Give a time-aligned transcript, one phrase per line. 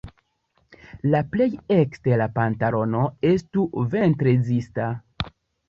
[1.15, 3.05] La plej ekstera pantalono
[3.35, 4.93] estu ventrezista.